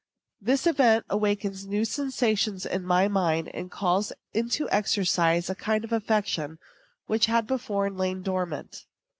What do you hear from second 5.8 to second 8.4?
of affection which had before lain